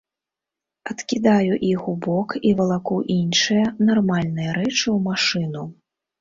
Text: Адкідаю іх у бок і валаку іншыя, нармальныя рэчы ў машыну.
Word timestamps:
Адкідаю 0.93 1.53
іх 1.71 1.81
у 1.93 1.93
бок 2.05 2.33
і 2.51 2.53
валаку 2.61 2.97
іншыя, 3.17 3.67
нармальныя 3.91 4.57
рэчы 4.59 4.83
ў 4.83 4.97
машыну. 5.11 5.63